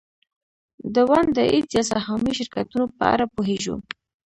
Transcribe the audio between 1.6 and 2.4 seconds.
یا سهامي